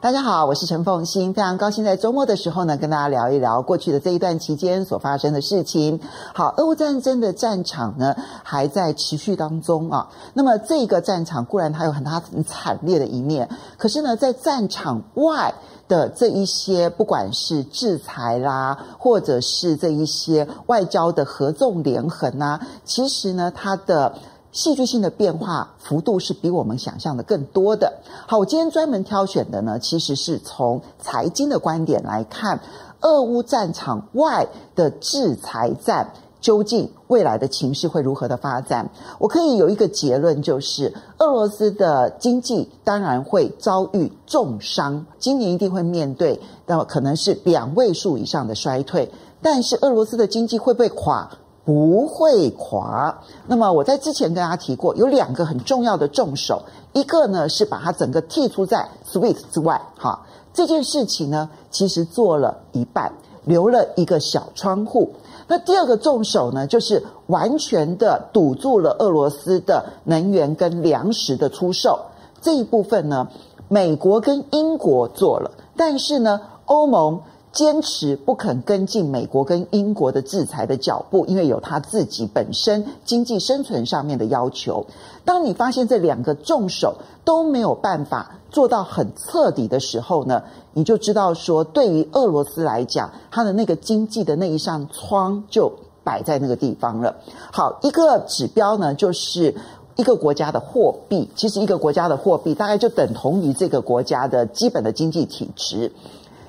[0.00, 5.98] 大家好，我是陈凤欣，非常高兴在周末的时候呢，跟大家聊一聊过去的这一段期间所发生的事情。
[6.32, 8.14] 好，俄乌战争的战场呢
[8.44, 10.08] 还在持续当中啊。
[10.34, 15.52] 那么这个战场固然它有很大很惨烈的一面，可是呢，在战场外
[15.88, 24.14] 的这一些，不管是制裁啦，或者是这一些外交的合纵连横啊，其实呢，它的
[24.52, 27.92] 戏剧性的变化幅度是比我们想象的更多的。
[28.26, 32.60] 好，我今天专门挑选的呢，其实是从财经的观点来看，
[33.00, 36.12] 俄乌战场外的制裁战。
[36.40, 38.88] 究竟未来的情势会如何的发展？
[39.18, 49.10] 我可以有一个结论，就是俄罗斯的经济当然会遭遇重伤，今年一定会面对，那么可能是两位数以上的衰退。
[49.42, 51.28] 但是俄罗斯的经济会不会垮？
[51.68, 53.20] 不会垮。
[53.46, 56.62] 那么我在之前跟大家提过，有两个很重要的重手，
[56.94, 63.12] 一个呢是把它整个剔除在 SWIFT 之外，哈，这件事情呢其实做了一半，
[63.44, 65.10] 留了一个小窗户。
[65.46, 72.00] 那第二个重手呢，就是完全的堵住了俄罗斯的能源跟粮食的出售
[72.40, 73.28] 这一部分呢，
[73.68, 77.20] 美国跟英国做了，但是呢，欧盟
[77.58, 84.86] 坚持不肯跟进美国跟英国的制裁的脚步，因为有他自己本身经济生存上面的要求。
[85.24, 95.72] 当你发现这两个重手都没有办法做到很彻底的时候呢，你就知道说，对于俄罗斯来讲，它的那个经济的那一扇窗就
[96.04, 97.16] 摆在那个地方了。
[97.50, 99.52] 好，一个指标呢，就是
[99.96, 101.28] 一个国家的货币。
[101.34, 105.90] 其实，一个国家的货币大概就等同于这个国家的基本的经济体值。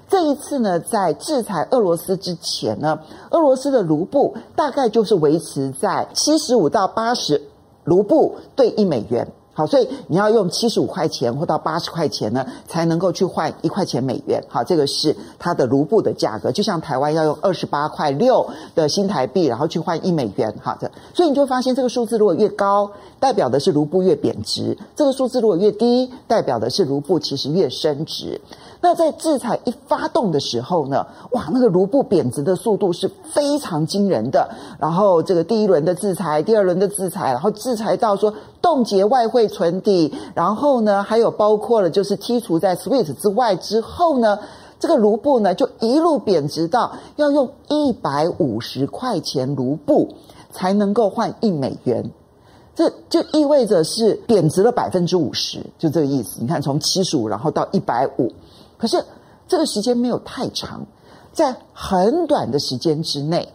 [0.09, 7.39] 这一次呢，在制裁俄罗斯之前呢，俄罗斯的卢布大概就是维持在七十五到八十
[7.83, 9.27] 卢布兑一美元。
[9.53, 14.41] 好，所以你要用七十五块钱或到八十块钱呢，才能够去换一块钱美元。
[14.47, 20.55] 好，这个是它的卢布的价格，就像台湾要用二十八块六的新台币，然后去换一美元。
[20.61, 22.89] 好的，所以你就发现这个数字如果越高，
[23.19, 28.39] 代表的是卢布越贬值；这个数字如果越低，代表的是卢布其实越升值。
[28.81, 34.49] 那在制裁一发动的时候呢，哇，那个卢布贬值的速度是非常惊人的。
[34.79, 44.39] 然后这个第一轮的制裁，第二轮的制裁，然后制裁到说冻结外汇存底，然后呢，还有包括了就是剔除在 SWIFT 之外之后呢，
[44.79, 50.07] 这个卢布呢就一路贬值到要用一百五十块钱卢布
[50.53, 52.09] 才能够换一美元。
[52.75, 56.37] 这就意味着是贬值了百分之五十，就这个意思。
[56.39, 58.31] 你看，从七十五然后到一百五。
[58.79, 59.05] 可是
[59.47, 60.87] 这个时间没有太长，
[61.33, 63.49] 在很短的时间之内，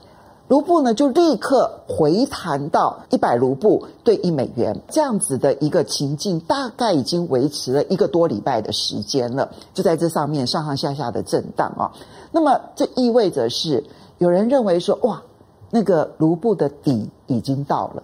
[0.49, 11.93] 卢布呢就立刻回弹到一百卢布兑一美元，这样子的一个情境，大概已经维持了一个多礼拜的时间了，就在这上面上上下下的震荡啊。
[12.31, 13.85] 那么这意味着是
[14.19, 15.23] 有人认为说，哇，
[15.71, 18.03] 那个卢布的底已经到了，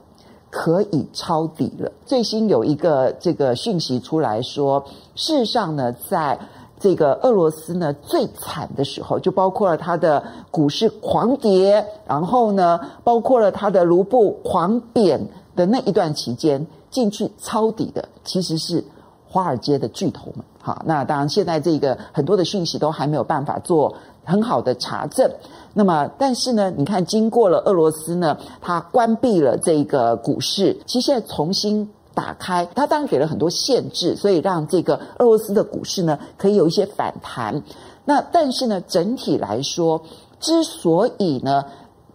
[0.50, 1.92] 可以抄底了。
[2.06, 6.38] 最新有一个这个讯息出来说，事实上呢，在
[6.80, 18.82] 这个俄罗斯呢，最惨的时候，就包括了它的股市狂跌，然后呢，包括了它的卢布狂贬的那一段期间，进去抄底的其实是
[19.28, 20.44] 华尔街的巨头们。
[20.62, 25.30] 好，那当然现在这个很多的讯息都还没有办法做很好的查证。
[25.74, 31.86] 那么，但是呢，你看，经过了俄罗斯呢，它关闭了这个股市，其实现在重新。
[32.14, 37.62] 打开，它当然给了很多限制，所以让这个俄罗斯的股市呢可以有一些反弹。
[38.04, 40.02] 那但是呢，整体来说，
[40.40, 41.64] 之所以呢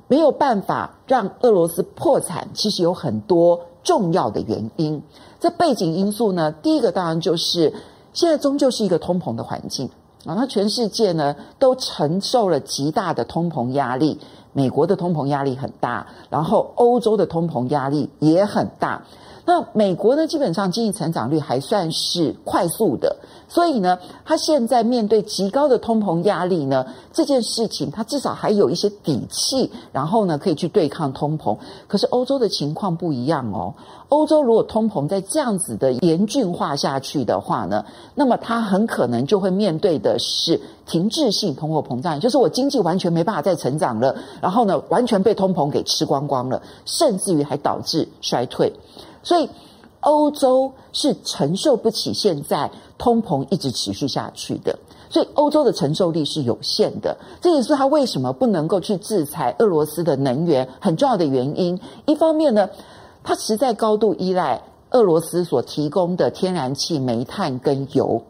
[0.07, 5.01] 没有办法让俄罗斯破产，其实有很多重要的原因。
[5.39, 7.73] 这背景因素呢，第一个当然就是
[8.13, 9.89] 现在终究是一个通膨的环境
[10.25, 14.19] 啊，那全世界呢都承受了极大的通膨压力，
[14.53, 19.03] 美国的通膨压力很大，然后欧洲的通膨压力也很大。
[19.47, 23.15] 那美国呢，基本上经济成长率还算是快速的，
[23.47, 31.55] 所以呢，它现在面对极高的通膨压力呢，这件事情它至少还有一些底气，然后呢，可以去对抗通膨。
[31.87, 33.75] 可是欧洲的情况不一样哦，
[34.09, 48.73] 欧洲如果通膨在这样子的严峻化下去的话呢，那么它很可能就会面对的是停滞性通货膨胀，就是我经济完全没办法再成长了，然后呢，完全被通膨给吃光光了，甚至于还导致衰退。
[49.25, 49.49] 所以，
[50.01, 54.77] 欧洲是承受不起现在通膨一直持续下去的，
[55.09, 57.17] 所以欧洲的承受力是有限的。
[57.41, 61.79] 这也是他为什么不能够去制裁俄罗斯的能源很重要的原因。
[62.05, 62.69] 一方面呢，
[63.23, 64.61] 它实在高度依赖
[64.91, 68.21] 俄罗斯所提供的天然气、煤炭跟油。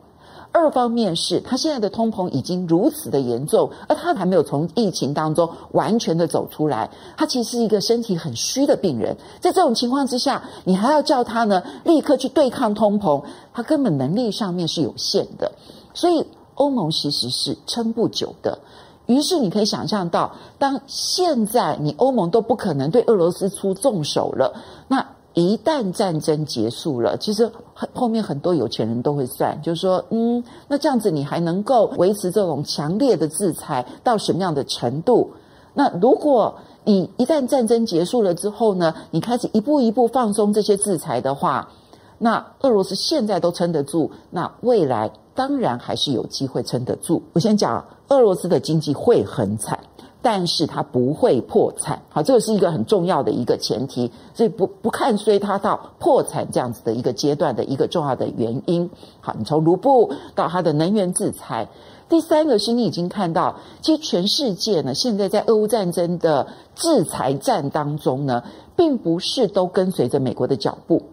[0.58, 6.90] 二方面是，他现在的通膨已经如此的严重，而他还没有从疫情当中完全的走出来。
[7.18, 13.22] 他其实是一个身体很虚的病人，在这种情况之下，你还要叫他呢立刻去对抗通膨，
[13.54, 15.52] 他根本能力上面是有限的。
[15.94, 18.58] 所以欧盟其实是撑不久的。
[19.08, 24.54] 于是你可以想象到，当现在你欧盟都不可能对俄罗斯出重手了，
[24.88, 25.06] 那。
[25.36, 27.52] 一旦战争结束了，其实
[27.94, 35.30] 后面很多有钱人都会算，就是说，嗯，那这样子你还能够维持这种强烈的制裁到什么样的程度？
[35.74, 36.56] 那如果
[36.86, 41.70] 你一旦战争结束了之后呢，你开始一步一步放松这些制裁的话，
[42.18, 47.22] 那俄罗斯现在都撑得住，那未来当然还是有机会撑得住。
[47.34, 49.78] 我先讲，俄罗斯的经济会很惨。
[50.26, 58.90] 但是它不会破产，好，这个是一个很重要的一个前提，所以不不看衰它到破产这样子的一个阶段的一个重要的原因。
[59.22, 61.68] 好，你从卢布到它的能源制裁，
[62.10, 68.42] 第三个是你已经看到，其实全世界呢，现在在俄乌战争的制裁战当中呢，
[68.76, 71.04] 并不是都跟随着美国的脚步，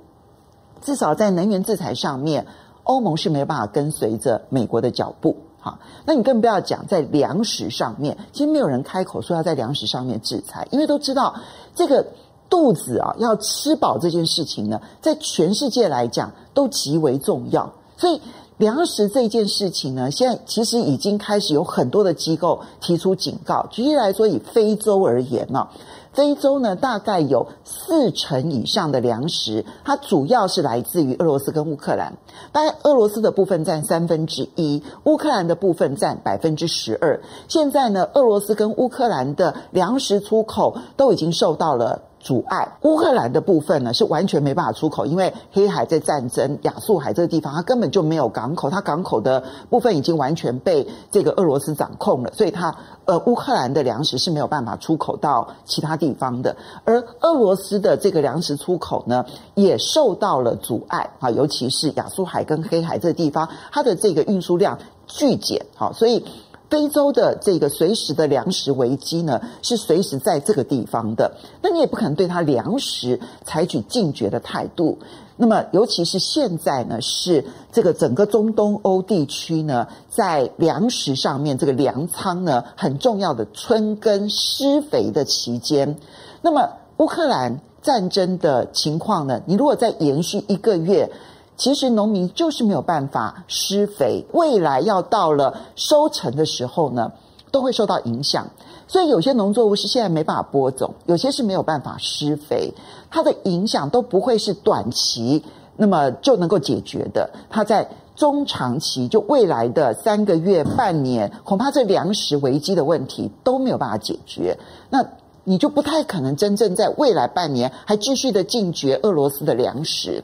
[0.81, 2.47] 至少在能源制裁上面，
[2.85, 5.37] 欧盟是没有办法跟随着美国的脚步。
[5.65, 11.37] 好，那你更不要讲在粮食上面，其实没有人开口说要在粮食上面制裁，因为都知道
[11.77, 12.05] 这个
[12.51, 18.21] 肚子啊要吃饱这件事情呢，在全世界来讲都极为重要，所以
[18.57, 23.65] 粮食这件事情呢，现在其实已经开始有很多的机构提出警告。
[23.71, 25.69] 举例来说，以非洲而言呢。
[26.13, 32.13] 非洲呢，大概有四成以上的粮食，它主要是来自于俄罗斯跟乌克兰。
[32.53, 37.21] 大概俄罗斯的部分占三分之一，乌克兰的部分占百分之十二。
[37.49, 42.77] 现在呢，俄罗斯跟乌克兰的粮食出口都已经受到了阻碍。
[42.83, 52.75] 乌克兰的部分呢，是完全没办法出口，因为黑海在战争，亚速海这个地方它根本就没有港口，它港口的部分已经完全被这个俄罗斯掌控了，所以它。
[53.05, 59.27] 呃，乌克兰的粮食是没有办法出口到其他地方的，而俄罗斯的这个粮食出口呢，
[59.57, 64.79] 也受到了阻碍啊，尤其是亚速海跟黑海这个地方，它的这个运输量
[65.09, 66.25] 巨减，好，所以
[66.73, 74.97] 非洲的这个随时的粮食危机呢，是随时在这个地方的，那你也不可能对它粮食采取禁绝的态度。
[75.37, 85.99] 那么，尤其是现在呢，是这个整个中东欧地区呢，在粮食上面这个粮仓呢，很重要的春耕施肥的期间。
[86.41, 91.11] 那么，乌克兰战争的情况呢，你如果再延续一个月，
[91.57, 97.13] 其实农民就是没有办法施肥，未来要到了收成的时候呢，
[97.51, 98.47] 都会受到影响。
[98.89, 102.73] 所以有些农作物是现在没办法播种，有些是没有办法施肥，
[103.11, 105.43] 它的影响都不会是短期
[105.77, 107.31] 那么就能够解决的。
[107.49, 114.59] 它在中长期，就未来的三个月、半年，恐怕这粮食危机的问题都没有办法解决。
[114.91, 115.03] 那
[115.45, 120.23] 你就不太可能真正在未来半年还继续的禁绝俄罗斯的粮食。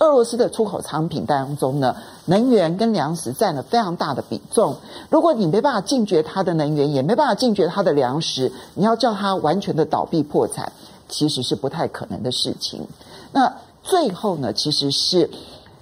[0.00, 1.94] 俄罗斯的出口商品当中呢，
[2.24, 4.76] 能源跟粮食占了非常大的比重。
[5.10, 10.72] 如果你没办法禁绝它的能源，也没办法禁绝它的粮食，你要叫它完全的倒闭破产，
[11.08, 12.86] 其实是不太可能的事情。
[13.32, 15.30] 那最后呢，其实是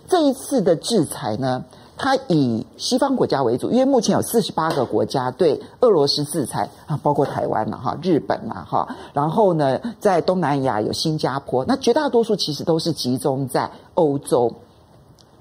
[0.08, 1.64] 这一次的制裁呢。
[1.98, 14.52] 它以西方国家为主，因为目前有四十八个国家对俄罗斯制裁啊，包括台湾了哈、日本了哈，然后呢，在东南亚有新加坡，那绝大多数其实都是集中在欧洲。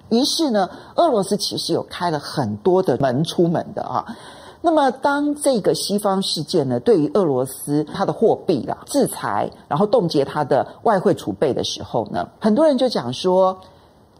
[0.09, 4.17] 于是呢，俄罗斯其实有开了很多的门出门的啊。
[4.61, 13.55] 那么，当这个西方世界呢，对于俄罗斯它的货币啊制裁，然后冻结它的外汇储备的时候呢，很多人就讲说。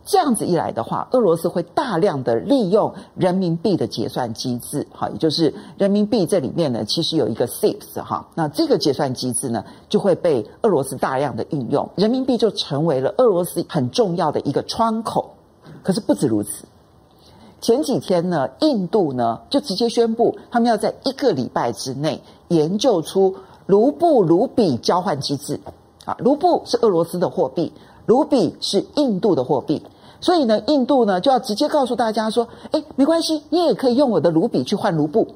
[0.10, 15.34] 这样子一来的话，俄罗斯会大量的利用人民币的结算机制，哈，也就是人民币这里面呢，其实有一个 CIPS 哈，那这个结算机制呢，就会被俄罗斯大量的运用，人民币就成为了俄罗斯很重要的一个窗口。
[15.84, 16.64] 可是不止如此，
[17.60, 23.36] 前几天呢，印度呢就直接宣布，他们要在一个礼拜之内研究出
[23.66, 25.60] 卢布卢比交换机制，
[26.06, 27.74] 啊，卢布是俄罗斯的货币，
[28.06, 29.84] 卢比是印度的货币。
[30.20, 35.28] 所以呢，印度呢就要直接告诉大家说：“哎，没关系，你也可以用我的卢比去换卢布。”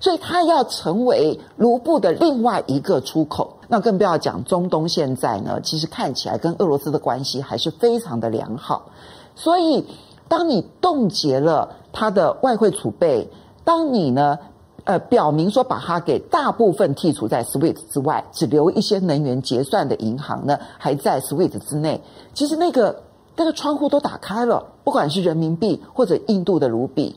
[0.00, 3.56] 所以它要成为卢布的另外一个出口。
[3.68, 8.90] 那更不要讲中东现在呢，其实看起来跟俄罗斯的关系还是非常的良好。
[9.34, 9.86] 所以，
[10.28, 13.26] 当你冻结了它的外汇储备，
[13.64, 14.38] 当你呢
[14.84, 22.02] 呃，表明说把它给大部分剔除在 SWIFT 之外，只留一些能源结算的银行呢，还在 SWIFT 之内。
[22.34, 22.94] 其实那个
[23.36, 27.16] 那个窗户都打开了，不管是人民币或者印度的卢比，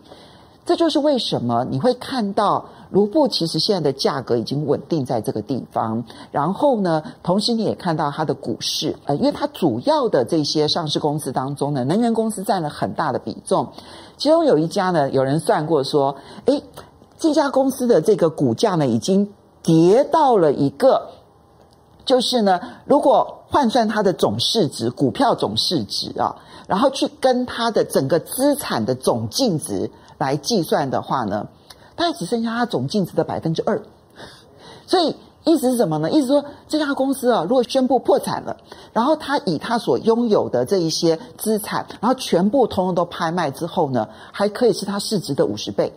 [0.65, 6.03] 这就是为什么你会看到卢布其实现在的价格已经稳定在这个地方。
[6.31, 13.69] 然后呢，同时你也看到它的股市，呃，因为它主要的这些上市公司当中呢，能源公司占了很大的比重，
[14.17, 16.63] 其中有一家呢，有人算过说，诶。
[17.19, 19.33] 这家公司的这个股价呢，已经
[19.63, 21.07] 跌到了一个，
[22.07, 31.47] 就是呢，如果换算它的总市值，股票总市值啊，然后去跟它的整个资产的总净值来计算的话呢，
[31.97, 33.83] 它也只剩下它总净值的百分之二。
[34.87, 36.09] 所以意思是什么呢？
[36.09, 38.55] 意思说这家公司啊，如果宣布破产了，
[38.93, 45.91] 然后它以它所拥有的这一些资产，然后全部通通都拍卖之后呢，还可以是它市值的五十倍。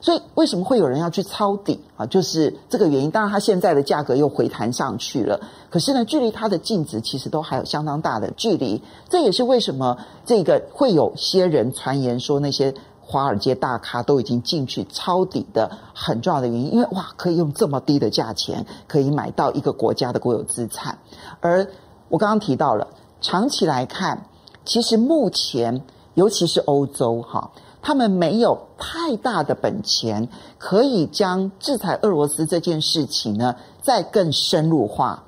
[0.00, 2.06] 所以为什么会有人要去抄底啊？
[2.06, 3.10] 就是这个原因。
[3.10, 5.40] 当然，它现在的价格又回弹上去了，
[5.70, 8.80] 可是呢，距离它的净值其实都还有相当大的距离。
[9.08, 16.74] 这也是为什么这个会有些人传言说那些华尔街大咖都已经进去抄底的很重要的原因。
[16.74, 20.96] 因为哇，可以用这么低的价钱可以买到一个国家的国有资产。
[21.40, 21.66] 而
[22.08, 22.86] 我刚刚提到了，
[23.20, 24.26] 长期来看，
[24.64, 25.82] 其实目前
[26.14, 27.50] 尤其是欧洲哈。
[27.80, 35.24] 他们没有太大的本钱，可以将制裁俄罗斯这件事情呢再更深入化，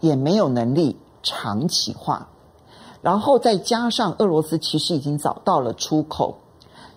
[0.00, 2.28] 也没有能力长期化。
[3.00, 6.36] 然后再加上俄罗斯其实已经找到了出口，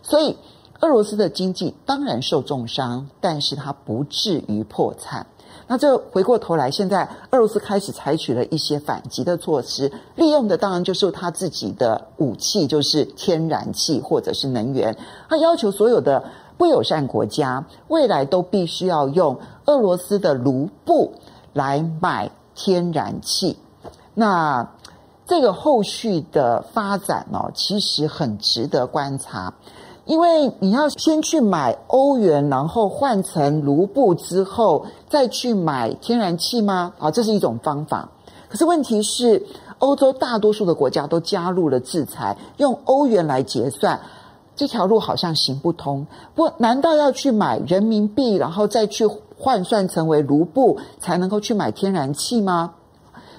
[0.01, 0.35] 所以
[0.79, 5.27] 俄罗斯的经济当然受重伤，但是它不至于破产。
[5.71, 14.93] 那这回过头来，现在俄罗斯开始采取了一些反击的措施，利用的当然就是他自己的武器，就是天然气或者是能源。
[15.29, 16.21] 他要求所有的
[16.57, 21.13] 不友善国家未来都必须要用俄罗斯的卢布
[21.53, 23.57] 来买天然气。
[24.13, 24.69] 那
[25.25, 29.53] 这个后续的发展呢，其实很值得观察。
[30.11, 36.91] 因为你要先去买欧元，然后换成卢布之后再去买天然气吗？
[36.99, 38.09] 啊，这是一种方法。
[38.49, 39.41] 可是问题是，
[39.77, 43.97] 欧洲大多数的国家都加入了制裁，用欧元来结算，
[44.53, 46.05] 这条路好像行不通。
[46.35, 52.73] 不，难道要去买人民币，然后再去换算成为卢布，才能够去买天然气吗？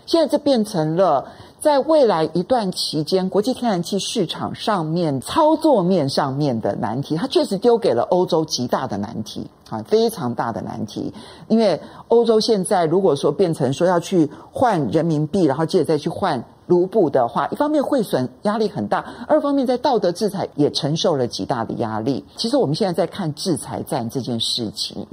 [0.06, 1.26] 现在这变成了。
[1.62, 11.14] 在未来一段期间，国际天然气市场上面操作面上面的难题，它确实丢给了欧洲极大的难题啊，非常大的难题。
[11.46, 22.24] 因为欧洲现在如果说变成说要去换人民币，然后接着再去换卢布的话，一方面汇损压力很大，二方面在道德制裁也承受了极大的压力。
[22.34, 25.06] 其实我们现在在看制裁战这件事情，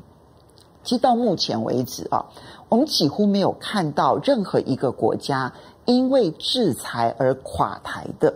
[0.83, 2.25] 其实到目前为止啊，
[2.69, 5.53] 我们几乎没有看到任何一个国家。
[5.89, 8.31] 因为制裁而垮台的，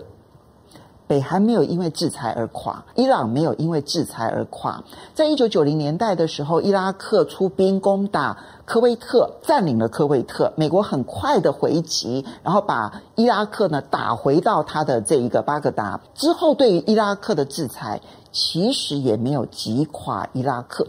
[1.06, 4.84] 北韩没有因为制裁而垮，伊朗没有因为制裁而垮。
[5.14, 16.02] 在一九九零年代的时候，伊拉克出兵攻打科威特，占领了科威特，美国很快的回击，然后把伊拉克呢打回到他的这一个巴格达。
[16.16, 20.88] 之后，对于伊拉克的制裁，其实也没有击垮伊拉克。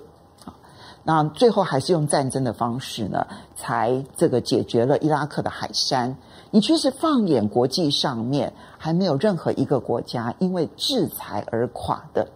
[1.07, 6.17] 那最后还是用战争的方式呢，才这个解决了伊拉克的海山。
[6.55, 12.29] 你确实放眼国际上面，还没有任何一个国家因为制裁而垮的。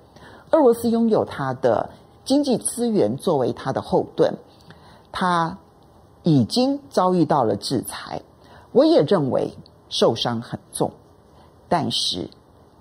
[0.51, 1.89] 俄罗斯拥有它的
[2.25, 4.35] 经济资源作为它的后盾，
[5.13, 5.57] 它
[6.25, 8.21] 已经遭遇到了制裁。
[8.73, 9.57] 我也认为
[9.89, 10.91] 受伤很重，
[11.69, 12.29] 但是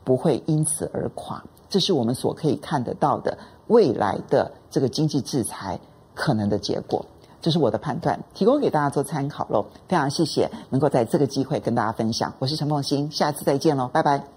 [0.04, 1.44] 不会因此而垮。
[1.70, 5.80] 这是我们所可以看得到的未来的这个经济制裁
[6.16, 7.06] 可能的结果，
[7.48, 9.68] 这是我的判断，提供给大家做参考喽。
[9.88, 14.37] 非常谢谢能够在这个机会跟大家分享，我是陈梦欣，下次再见喽，拜拜。